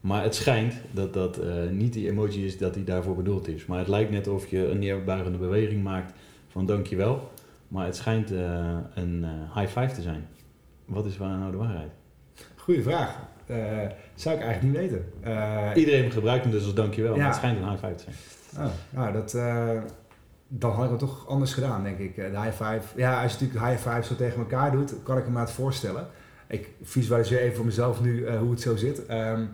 Maar 0.00 0.22
het 0.22 0.34
schijnt 0.34 0.74
dat 0.90 1.14
dat 1.14 1.40
niet 1.70 1.92
die 1.92 2.10
emoji 2.10 2.46
is 2.46 2.58
dat 2.58 2.74
die 2.74 2.84
daarvoor 2.84 3.16
bedoeld 3.16 3.48
is. 3.48 3.66
Maar 3.66 3.78
het 3.78 3.88
lijkt 3.88 4.10
net 4.10 4.28
of 4.28 4.46
je 4.46 4.68
een 4.68 4.78
neerbuigende 4.78 5.38
beweging 5.38 5.82
maakt 5.82 6.12
van 6.48 6.66
dankjewel. 6.66 7.30
Maar 7.68 7.86
het 7.86 7.96
schijnt 7.96 8.32
uh, 8.32 8.76
een 8.94 9.24
high 9.54 9.78
five 9.78 9.94
te 9.94 10.02
zijn. 10.02 10.26
Wat 10.84 11.06
is 11.06 11.16
waar 11.16 11.38
nou 11.38 11.50
de 11.50 11.56
waarheid? 11.56 11.90
Goeie 12.56 12.82
vraag. 12.82 13.32
Uh, 13.46 13.56
zou 14.14 14.36
ik 14.36 14.42
eigenlijk 14.42 14.62
niet 14.62 14.90
weten. 14.90 15.04
Iedereen 15.74 16.10
gebruikt 16.10 16.42
hem 16.42 16.52
dus 16.52 16.64
als 16.64 16.74
dankjewel. 16.74 17.16
Ja. 17.16 17.26
Het 17.26 17.34
schijnt 17.34 17.58
een 17.58 17.68
high 17.68 17.84
five 17.84 17.94
te 17.94 18.04
zijn. 18.04 18.66
Oh, 18.66 18.72
nou, 18.90 19.12
dat, 19.12 19.32
dan 20.48 20.70
had 20.70 20.84
ik 20.84 20.90
het 20.90 20.98
toch 20.98 21.28
anders 21.28 21.52
gedaan, 21.52 21.82
denk 21.82 21.98
ik. 21.98 22.16
De 22.16 22.40
high 22.40 22.62
five. 22.62 22.80
Ja, 22.96 23.22
als 23.22 23.32
je 23.32 23.38
natuurlijk 23.40 23.70
high 23.70 23.88
five 23.88 24.02
zo 24.02 24.16
tegen 24.16 24.38
elkaar 24.38 24.70
doet, 24.70 24.94
kan 25.02 25.18
ik 25.18 25.24
me 25.24 25.30
maar 25.30 25.42
het 25.42 25.50
voorstellen. 25.50 26.06
Ik 26.48 26.70
visualiseer 26.82 27.38
even 27.38 27.56
voor 27.56 27.64
mezelf 27.64 28.00
nu 28.00 28.30
hoe 28.30 28.50
het 28.50 28.60
zo 28.60 28.76
zit. 28.76 29.02
Um, 29.10 29.48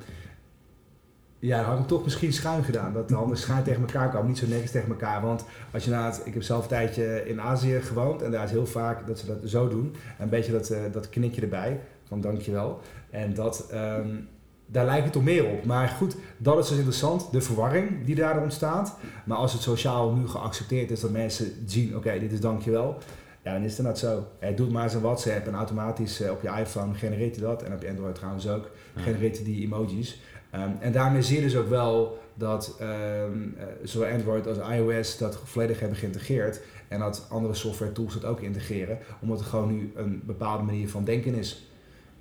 ja, 1.40 1.56
dan 1.56 1.64
had 1.64 1.72
ik 1.72 1.78
hem 1.78 1.88
toch 1.88 2.04
misschien 2.04 2.32
schuin 2.32 2.64
gedaan. 2.64 2.92
Dat 2.92 3.08
de 3.08 3.14
handen 3.14 3.36
schuin 3.36 3.62
tegen 3.62 3.80
elkaar 3.80 4.08
kwamen, 4.08 4.28
niet 4.28 4.38
zo 4.38 4.46
netjes 4.46 4.70
tegen 4.70 4.88
elkaar. 4.88 5.22
Want 5.22 5.44
als 5.72 5.84
je 5.84 5.90
na 5.90 6.06
het, 6.06 6.22
ik 6.24 6.34
heb 6.34 6.42
zelf 6.42 6.62
een 6.62 6.68
tijdje 6.68 7.28
in 7.28 7.40
Azië 7.40 7.80
gewoond 7.80 8.22
en 8.22 8.30
daar 8.30 8.44
is 8.44 8.50
heel 8.50 8.66
vaak 8.66 9.06
dat 9.06 9.18
ze 9.18 9.26
dat 9.26 9.38
zo 9.44 9.68
doen. 9.68 9.94
Een 10.18 10.28
beetje 10.28 10.52
dat, 10.52 10.70
uh, 10.70 10.78
dat 10.92 11.08
knikje 11.08 11.40
erbij, 11.40 11.80
van 12.08 12.20
dankjewel. 12.20 12.80
En 13.10 13.34
dat, 13.34 13.70
um, 13.74 14.28
daar 14.66 14.84
lijkt 14.84 15.04
het 15.04 15.12
toch 15.12 15.24
meer 15.24 15.44
op. 15.44 15.64
Maar 15.64 15.88
goed, 15.88 16.16
dat 16.36 16.58
is 16.58 16.68
dus 16.68 16.76
interessant, 16.76 17.32
de 17.32 17.40
verwarring 17.40 18.04
die 18.04 18.14
daar 18.14 18.42
ontstaat. 18.42 18.96
Maar 19.24 19.36
als 19.36 19.52
het 19.52 19.62
sociaal 19.62 20.12
nu 20.12 20.28
geaccepteerd 20.28 20.90
is 20.90 21.00
dat 21.00 21.10
mensen 21.10 21.52
zien, 21.66 21.96
oké, 21.96 22.18
dit 22.18 22.32
is 22.32 22.40
dankjewel. 22.40 22.98
Ja, 23.42 23.52
dan 23.52 23.62
is 23.62 23.76
het 23.76 23.86
net 23.86 23.98
zo. 23.98 24.26
Hey, 24.38 24.54
doe 24.54 24.64
het 24.64 24.74
maar 24.74 24.84
eens 24.84 24.94
een 24.94 25.00
WhatsApp 25.00 25.46
en 25.46 25.54
automatisch 25.54 26.20
uh, 26.20 26.30
op 26.30 26.42
je 26.42 26.48
iPhone 26.60 26.94
genereert 26.94 27.36
hij 27.36 27.44
dat. 27.44 27.62
En 27.62 27.72
op 27.72 27.82
je 27.82 27.88
Android 27.88 28.14
trouwens 28.14 28.48
ook, 28.48 28.70
genereert 28.96 29.36
hij 29.36 29.44
die 29.44 29.64
emojis. 29.64 30.20
Um, 30.54 30.76
en 30.80 30.92
daarmee 30.92 31.22
zie 31.22 31.36
je 31.36 31.42
dus 31.42 31.56
ook 31.56 31.68
wel 31.68 32.18
dat 32.34 32.80
um, 32.80 33.56
zowel 33.82 34.12
Android 34.12 34.46
als 34.46 34.58
iOS 34.58 35.18
dat 35.18 35.40
volledig 35.44 35.80
hebben 35.80 35.98
geïntegreerd. 35.98 36.60
En 36.88 36.98
dat 36.98 37.26
andere 37.30 37.54
software 37.54 37.92
tools 37.92 38.14
dat 38.14 38.24
ook 38.24 38.40
integreren. 38.40 38.98
Omdat 39.20 39.40
er 39.40 39.44
gewoon 39.44 39.76
nu 39.76 39.92
een 39.94 40.22
bepaalde 40.24 40.64
manier 40.64 40.88
van 40.88 41.04
denken 41.04 41.34
is. 41.34 41.68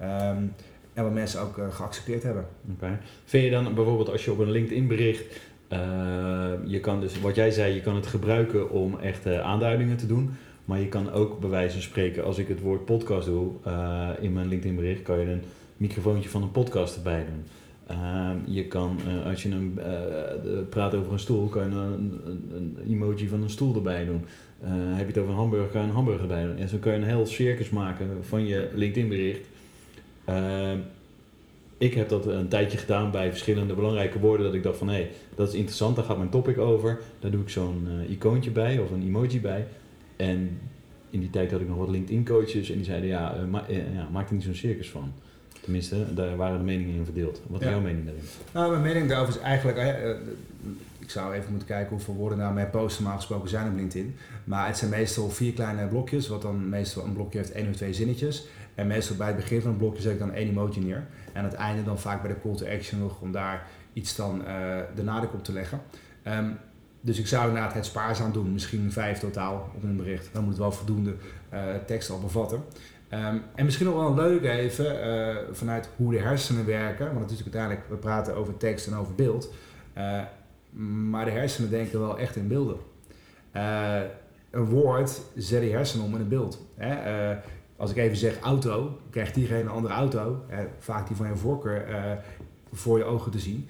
Um, 0.02 0.54
en 0.94 1.04
wat 1.04 1.14
mensen 1.14 1.42
ook 1.42 1.58
uh, 1.58 1.66
geaccepteerd 1.72 2.24
hebben. 2.24 2.46
Okay. 2.76 2.98
Vind 3.26 3.44
je 3.44 3.52
dan 3.52 3.74
bijvoorbeeld 3.74 4.10
als 4.10 4.26
je 4.26 4.32
op 4.32 4.40
een 4.40 4.52
LinkedIn 4.52 4.88
bericht, 4.88 5.40
uh, 5.70 5.80
je 6.66 6.80
kan 6.80 7.00
dus, 7.00 7.20
wat 7.20 7.36
jij 7.36 7.52
zei, 7.52 7.74
je 7.74 7.82
kan 7.82 7.96
het 7.96 8.08
gebruiken 8.08 8.70
om 8.70 9.00
echt 9.00 9.26
aanduidingen 9.26 9.98
te 9.98 10.06
doen. 10.06 10.30
Maar 10.66 10.80
je 10.80 10.88
kan 10.88 11.12
ook 11.12 11.40
bij 11.40 11.50
wijze 11.50 11.74
van 11.74 11.82
spreken, 11.82 12.24
als 12.24 12.38
ik 12.38 12.48
het 12.48 12.62
woord 12.62 12.86
podcast 12.86 13.28
doe 13.28 13.52
in 14.20 14.34
mijn 14.34 14.48
LinkedIn 14.48 14.76
bericht, 14.76 15.02
kan 15.02 15.20
je 15.20 15.26
een 15.26 15.44
microfoontje 15.78 16.30
van 16.30 16.42
een 16.42 16.52
podcast 16.52 16.96
erbij 16.96 17.26
doen. 17.26 17.44
Ehm, 17.90 18.38
je 18.46 18.66
kan, 18.66 18.98
eh, 19.08 19.30
als 19.30 19.44
je 19.44 19.50
een, 19.50 19.80
eh, 19.80 20.60
praat 20.70 20.96
over 20.96 21.14
een 21.14 21.20
stoel, 21.20 21.48
kan 21.48 21.70
je 21.70 21.76
een, 21.76 22.22
een, 22.26 22.52
een 22.56 22.78
emoji 22.90 23.28
van 23.28 23.42
een 23.42 23.50
stoel 23.50 23.76
erbij 23.76 24.06
doen. 24.06 24.26
Eh, 24.62 24.70
heb 24.72 25.00
je 25.00 25.06
het 25.06 25.18
over 25.18 25.32
een 25.32 25.38
hamburger, 25.38 25.70
kan 25.70 25.82
je 25.82 25.88
een 25.88 25.94
hamburger 25.94 26.22
erbij 26.22 26.46
doen. 26.46 26.58
En 26.58 26.70
zo 26.70 26.78
kan 26.78 26.92
je 26.92 26.98
een 26.98 27.04
heel 27.04 27.26
circus 27.26 27.70
maken 27.70 28.08
van 28.22 28.46
je 28.46 28.70
LinkedIn 28.74 29.10
bericht. 29.10 29.48
Ehm, 30.26 30.78
ik 31.78 31.94
heb 31.94 32.10
dat 32.10 32.26
een 32.26 32.48
tijdje 32.48 32.78
gedaan 32.78 33.12
bij 33.12 33.30
verschillende 33.30 33.74
belangrijke 33.74 34.20
woorden. 34.20 34.46
Dat 34.46 34.56
ik 34.56 34.64
dacht 34.64 34.78
van 34.78 34.88
hé, 34.88 34.94
hey, 34.94 35.12
dat 35.36 35.48
is 35.48 35.54
interessant, 35.54 35.96
daar 35.96 36.06
gaat 36.06 36.18
mijn 36.18 36.30
topic 36.30 36.58
over. 36.58 37.00
Daar 37.20 37.32
doe 37.32 37.42
ik 37.42 37.50
zo'n 37.50 37.88
icoontje 38.10 38.52
bij 38.52 38.80
of 38.80 38.92
een 38.92 39.04
emoji 39.04 39.42
bij. 39.42 39.68
En 40.16 40.60
in 41.10 41.20
die 41.20 41.30
tijd 41.30 41.52
had 41.52 41.62
ik 41.62 41.68
nog 41.68 41.78
wat 41.78 41.90
LinkedIn 41.90 42.26
coaches 42.26 42.70
en 42.70 42.76
die 42.76 42.86
zeiden 42.86 43.10
ja, 43.10 43.36
ja 43.68 44.10
maak 44.12 44.28
er 44.28 44.34
niet 44.34 44.44
zo'n 44.44 44.54
circus 44.56 44.90
van. 44.90 45.14
Tenminste, 45.62 46.14
daar 46.14 46.36
waren 46.36 46.58
de 46.58 46.64
meningen 46.64 46.96
in 46.96 47.06
verdeeld. 47.06 47.42
Wat 47.48 47.60
is 47.62 47.66
Ja. 47.68 47.72
jouw 47.74 47.82
mening 47.82 48.06
daarin? 48.06 48.24
Nou, 48.54 48.70
mijn 48.72 48.82
mening 48.82 49.10
daarover 49.10 49.36
is 49.36 49.40
eigenlijk... 49.42 49.78
eh, 49.78 50.10
eh, 50.10 50.18
ik 51.00 51.10
zou 51.16 51.34
even 51.34 51.50
moeten 51.50 51.68
kijken 51.68 51.90
hoeveel 51.90 52.14
woorden 52.14 52.38
nou 52.38 52.54
mijn 52.54 52.70
normaal 52.72 53.16
gesproken 53.16 53.50
zijn 53.50 53.68
op 53.72 53.76
LinkedIn. 53.76 54.16
Maar 54.44 54.68
het 54.68 54.78
zijn 54.78 54.90
meestal 54.90 55.30
vier 55.30 55.54
kleine 55.54 55.88
blokjes, 55.88 56.28
wat 56.28 56.42
dan 56.42 56.70
meestal 56.70 57.04
een 57.06 57.14
blokje 57.14 57.38
heeft 57.38 57.52
één 57.52 57.70
of 57.70 57.76
twee 57.76 57.94
zinnetjes. 57.94 58.46
En 58.76 58.88
meestal 58.88 59.16
bij 59.16 59.28
het 59.28 59.36
begin 59.36 59.62
van 59.62 59.70
het 59.70 59.80
blokje 59.80 60.02
zet 60.02 60.12
ik 60.14 60.20
dan 60.20 60.34
één 60.34 60.50
emoji 60.50 60.80
neer. 60.80 61.08
En 61.34 61.40
aan 61.40 61.44
het 61.44 61.54
einde 61.54 61.84
dan 61.84 62.00
vaak 62.00 62.22
bij 62.22 62.34
de 62.34 62.40
call 62.42 62.56
to 62.56 62.66
action 62.66 63.00
nog 63.00 63.22
om 63.22 63.32
daar 63.32 63.68
iets 63.94 64.16
dan 64.16 64.46
eh, 64.46 64.78
de 64.96 65.04
nadruk 65.04 65.34
op 65.34 65.44
te 65.44 65.52
leggen. 65.54 65.82
Ehm, 66.24 66.50
dus 67.02 67.20
ik 67.20 67.28
zou 67.28 67.48
inderdaad 67.48 67.74
het 67.74 67.86
spaarzaam 67.86 68.32
doen, 68.32 68.54
misschien 68.54 68.92
vijf 68.92 69.20
totaal 69.20 69.72
op 69.76 69.84
een 69.84 69.96
bericht. 69.98 70.30
Dan 70.34 70.42
moet 70.42 70.52
het 70.52 70.62
wel 70.62 70.72
voldoende 70.72 71.16
tekst 71.86 72.10
al 72.10 72.20
bevatten. 72.20 72.64
Ehm, 73.10 73.38
en 73.56 73.66
misschien 73.66 73.86
nog 73.86 73.96
wel 73.96 74.08
een 74.08 74.16
leuk 74.16 74.44
even 74.44 75.02
eh, 75.02 75.36
vanuit 75.52 75.90
hoe 75.96 76.12
de 76.12 76.20
hersenen 76.20 76.66
werken. 76.66 77.06
Want 77.06 77.20
natuurlijk 77.20 77.56
uiteindelijk, 77.56 77.90
we 77.90 77.96
praten 77.96 78.36
over 78.36 78.58
tekst 78.58 78.88
en 78.88 78.96
over 78.96 79.16
beeld. 79.16 79.54
Eh, 79.94 80.22
maar 81.10 81.26
de 81.26 81.32
hersenen 81.32 81.70
denken 81.70 82.00
wel 82.00 82.20
echt 82.20 82.36
in 82.36 82.48
beelden. 82.48 82.78
Eh, 83.52 84.02
een 84.52 84.66
woord 84.66 85.22
zet 85.36 85.62
die 85.62 85.72
hersenen 85.72 86.06
om 86.06 86.16
in 86.16 86.22
een 86.22 86.28
beeld. 86.28 86.66
Hè? 86.76 86.94
Eh, 86.94 87.38
als 87.78 87.92
ik 87.92 87.98
even 87.98 88.18
zeg 88.18 88.40
auto, 88.40 89.00
krijgt 89.10 89.36
diegene 89.36 89.60
een 89.60 89.70
andere 89.70 89.94
auto. 89.94 90.46
eh, 90.48 90.60
vaak 90.80 91.08
die 91.08 91.16
van 91.16 91.28
je 91.28 91.36
voorkeur 91.36 92.18
voor 92.72 92.98
je 92.98 93.04
ogen 93.04 93.32
te 93.32 93.40
zien. 93.40 93.68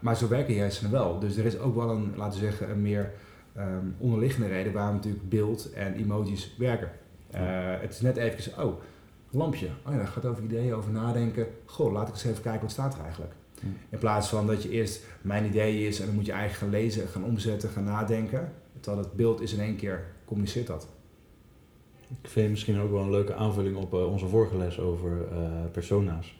Maar 0.00 0.16
zo 0.16 0.28
werken 0.28 0.54
je 0.54 0.60
hersenen 0.60 0.90
wel. 0.90 1.18
Dus 1.18 1.36
er 1.36 1.44
is 1.44 1.58
ook 1.58 1.74
wel 1.74 1.90
een, 1.90 2.12
laten 2.16 2.40
we 2.40 2.46
zeggen, 2.46 2.70
een 2.70 2.82
meer 2.82 3.12
ehm, 3.54 3.86
onderliggende 3.98 4.48
reden 4.48 4.72
waarom 4.72 4.94
natuurlijk 4.94 5.28
beeld 5.28 5.72
en 5.72 5.94
emojis 5.94 6.54
werken. 6.58 6.90
Eh, 7.30 7.40
het 7.80 7.90
is 7.90 8.00
net 8.00 8.16
even, 8.16 8.64
oh, 8.64 8.80
lampje. 9.30 9.68
Oh 9.86 9.92
ja, 9.92 9.98
dat 9.98 10.08
gaat 10.08 10.24
over 10.24 10.44
ideeën, 10.44 10.74
over 10.74 10.90
nadenken. 10.90 11.46
Goh, 11.64 11.92
laat 11.92 12.08
ik 12.08 12.14
eens 12.14 12.24
even 12.24 12.42
kijken 12.42 12.60
wat 12.60 12.70
staat 12.70 12.94
er 12.94 13.02
eigenlijk. 13.02 13.32
Ja. 13.54 13.68
In 13.88 13.98
plaats 13.98 14.28
van 14.28 14.46
dat 14.46 14.62
je 14.62 14.70
eerst 14.70 15.04
mijn 15.22 15.44
idee 15.44 15.86
is 15.86 16.00
en 16.00 16.06
dan 16.06 16.14
moet 16.14 16.26
je 16.26 16.32
eigenlijk 16.32 16.62
gaan 16.62 16.82
lezen, 16.82 17.08
gaan 17.08 17.24
omzetten, 17.24 17.68
gaan 17.68 17.84
nadenken. 17.84 18.52
Terwijl 18.80 19.04
het 19.04 19.12
beeld 19.12 19.40
is 19.40 19.52
in 19.52 19.60
één 19.60 19.76
keer, 19.76 20.04
communiceert 20.24 20.66
dat. 20.66 20.88
Ik 22.22 22.28
vind 22.28 22.50
misschien 22.50 22.80
ook 22.80 22.90
wel 22.90 23.02
een 23.02 23.10
leuke 23.10 23.34
aanvulling 23.34 23.76
op 23.76 23.94
eh, 23.94 24.10
onze 24.10 24.26
vorige 24.26 24.56
les 24.56 24.78
over 24.78 25.10
eh, 25.32 25.38
persona's. 25.72 26.38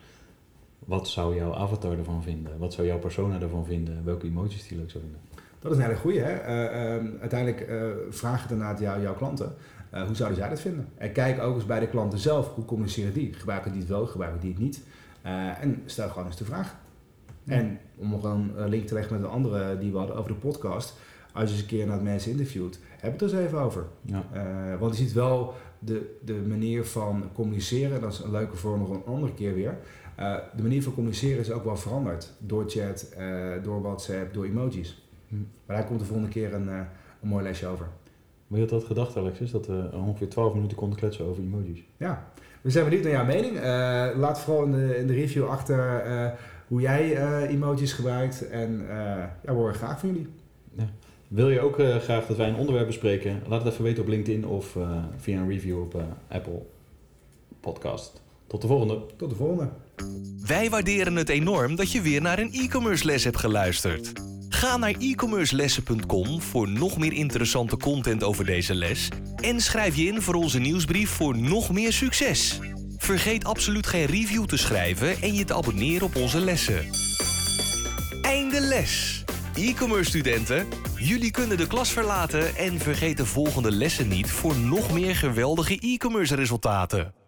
Wat 0.79 1.07
zou 1.07 1.35
jouw 1.35 1.53
avatar 1.53 1.97
ervan 1.97 2.23
vinden? 2.23 2.57
Wat 2.57 2.73
zou 2.73 2.87
jouw 2.87 2.99
persona 2.99 3.41
ervan 3.41 3.65
vinden? 3.65 4.05
Welke 4.05 4.27
emoties 4.27 4.67
die 4.67 4.77
leuk 4.77 4.89
zou 4.89 5.03
vinden? 5.03 5.21
Dat 5.59 5.71
is 5.71 5.77
een 5.77 5.83
hele 5.83 5.95
goeie. 5.95 6.19
Hè? 6.19 6.33
Eh, 6.33 6.95
ehm, 6.95 7.07
uiteindelijk 7.19 7.71
vraag 8.09 8.47
het 8.47 8.79
jou, 8.79 9.01
jouw 9.01 9.15
klanten. 9.15 9.55
Eh, 9.89 10.03
hoe 10.05 10.15
zouden 10.15 10.37
zij 10.37 10.49
dat 10.49 10.61
vinden? 10.61 10.87
En 10.97 11.11
kijk 11.11 11.41
ook 11.41 11.55
eens 11.55 11.65
bij 11.65 11.79
de 11.79 11.87
klanten 11.87 12.19
zelf. 12.19 12.55
Hoe 12.55 12.65
communiceren 12.65 13.13
die? 13.13 13.33
Gebruiken 13.33 13.71
die 13.71 13.79
het 13.79 13.89
wel? 13.89 14.05
Gebruiken 14.05 14.41
die 14.41 14.49
het 14.49 14.59
niet? 14.59 14.81
Eh, 15.21 15.63
en 15.63 15.81
stel 15.85 16.09
gewoon 16.09 16.25
eens 16.25 16.37
de 16.37 16.45
vraag. 16.45 16.75
En 17.45 17.79
om 17.95 18.09
nog 18.09 18.23
een 18.23 18.51
eh, 18.57 18.67
link 18.67 18.87
te 18.87 18.93
leggen 18.93 19.13
met 19.13 19.23
een 19.23 19.29
andere 19.29 19.77
die 19.77 19.91
we 19.91 19.97
hadden 19.97 20.15
over 20.15 20.31
de 20.31 20.37
podcast. 20.37 20.93
Als 21.33 21.43
je 21.43 21.55
eens 21.55 21.61
een 21.61 21.67
keer 21.67 21.87
naar 21.87 22.01
mensen 22.01 22.31
interviewt, 22.31 22.79
heb 22.99 23.11
het 23.11 23.21
er 23.21 23.37
eens 23.37 23.47
even 23.47 23.59
over. 23.59 23.85
Ja. 24.01 24.23
Want 24.79 24.97
je 24.97 25.03
ziet 25.03 25.13
wel 25.13 25.53
de, 25.79 26.17
de 26.25 26.33
manier 26.47 26.85
van 26.85 27.29
communiceren, 27.33 28.01
dat 28.01 28.13
is 28.13 28.19
een 28.19 28.31
leuke 28.31 28.55
vorm 28.55 28.79
nog 28.79 28.89
een 28.89 29.05
andere 29.05 29.33
keer 29.33 29.53
weer. 29.53 29.77
De 30.55 30.61
manier 30.61 30.83
van 30.83 30.93
communiceren 30.93 31.39
is 31.39 31.51
ook 31.51 31.63
wel 31.63 31.77
veranderd. 31.77 32.33
Door 32.37 32.69
chat, 32.69 33.15
door 33.63 33.81
WhatsApp, 33.81 34.33
door 34.33 34.45
emojis. 34.45 35.07
Hm. 35.27 35.35
Maar 35.65 35.75
daar 35.75 35.85
komt 35.85 35.99
de 35.99 36.05
volgende 36.05 36.29
keer 36.29 36.53
een, 36.53 36.67
een 36.67 36.87
mooi 37.21 37.43
lesje 37.43 37.67
over. 37.67 37.87
Maar 38.49 38.59
je 38.59 38.65
had 38.65 38.79
dat 38.79 38.83
gedacht, 38.83 39.17
Alexis, 39.17 39.51
dat 39.51 39.67
we 39.67 39.89
ongeveer 39.93 40.29
12 40.29 40.53
minuten 40.53 40.77
konden 40.77 40.97
kletsen 40.99 41.25
over 41.25 41.43
emojis. 41.43 41.83
Ja, 41.97 42.27
we 42.61 42.69
zijn 42.69 42.83
benieuwd 42.83 43.03
naar 43.03 43.11
jouw 43.13 43.25
mening. 43.25 43.55
Eh, 43.55 43.61
laat 44.19 44.39
vooral 44.39 44.63
in 44.63 44.71
de, 44.71 44.97
in 44.97 45.07
de 45.07 45.13
review 45.13 45.47
achter 45.47 45.99
eh, 45.99 46.27
hoe 46.67 46.81
jij 46.81 47.15
eh, 47.15 47.49
emojis 47.53 47.93
gebruikt. 47.93 48.49
En 48.49 48.81
eh, 48.89 48.95
ja, 48.95 49.29
we 49.43 49.51
horen 49.51 49.73
graag 49.73 49.99
van 49.99 50.09
jullie. 50.09 50.27
Wil 51.27 51.49
je 51.49 51.59
ook 51.59 51.79
eh, 51.79 51.95
graag 51.97 52.25
dat 52.25 52.37
wij 52.37 52.47
een 52.49 52.55
onderwerp 52.55 52.85
bespreken? 52.87 53.41
Laat 53.47 53.63
het 53.63 53.71
even 53.73 53.83
weten 53.83 54.03
op 54.03 54.09
LinkedIn 54.09 54.45
of 54.45 54.75
eh, 54.75 55.03
via 55.17 55.39
een 55.39 55.49
review 55.49 55.81
op 55.81 55.95
eh, 55.95 56.01
Apple 56.27 56.61
Podcast. 57.59 58.21
Tot 58.47 58.61
de 58.61 58.67
volgende. 58.67 58.99
Tot 59.17 59.29
de 59.29 59.35
volgende. 59.35 59.69
Wij 60.45 60.69
waarderen 60.69 61.15
het 61.15 61.29
enorm 61.29 61.75
dat 61.75 61.91
je 61.91 62.01
weer 62.01 62.21
naar 62.21 62.39
een 62.39 62.51
e-commerce 62.51 63.05
les 63.05 63.23
hebt 63.23 63.37
geluisterd. 63.37 64.11
Ga 64.59 64.77
naar 64.77 64.95
e-commercelessen.com 64.99 66.41
voor 66.41 66.69
nog 66.69 66.97
meer 66.97 67.13
interessante 67.13 67.77
content 67.77 68.23
over 68.23 68.45
deze 68.45 68.75
les 68.75 69.09
en 69.35 69.61
schrijf 69.61 69.95
je 69.95 70.05
in 70.05 70.21
voor 70.21 70.33
onze 70.33 70.59
nieuwsbrief 70.59 71.09
voor 71.09 71.37
nog 71.37 71.71
meer 71.71 71.93
succes. 71.93 72.59
Vergeet 72.97 73.45
absoluut 73.45 73.87
geen 73.87 74.05
review 74.05 74.45
te 74.45 74.57
schrijven 74.57 75.21
en 75.21 75.33
je 75.33 75.45
te 75.45 75.53
abonneren 75.53 76.05
op 76.07 76.15
onze 76.15 76.39
lessen. 76.39 76.89
Einde 78.21 78.61
les. 78.61 79.23
E-commerce 79.53 80.09
studenten, 80.09 80.67
jullie 80.95 81.31
kunnen 81.31 81.57
de 81.57 81.67
klas 81.67 81.91
verlaten 81.91 82.55
en 82.55 82.79
vergeet 82.79 83.17
de 83.17 83.25
volgende 83.25 83.71
lessen 83.71 84.07
niet 84.07 84.31
voor 84.31 84.57
nog 84.57 84.91
meer 84.93 85.15
geweldige 85.15 85.79
e-commerce 85.79 86.35
resultaten. 86.35 87.18